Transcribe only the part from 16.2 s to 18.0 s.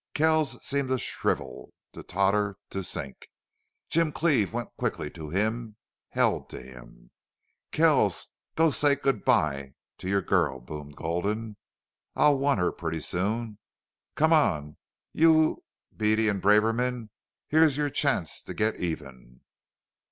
and Braverman. Here's your